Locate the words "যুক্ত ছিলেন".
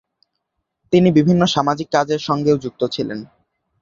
2.63-3.19